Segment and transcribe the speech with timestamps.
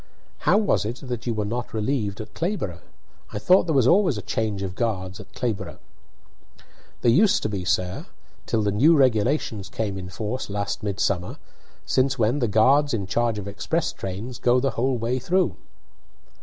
[0.49, 2.81] "How was it that you were not relieved at Clayborough?
[3.33, 5.77] I thought there was always a change of guards at Clayborough."
[7.01, 8.07] "There used to be, sir,
[8.47, 11.37] till the new regulations came in force last midsummer,
[11.85, 15.55] since when the guards in charge of express trains go the whole way through."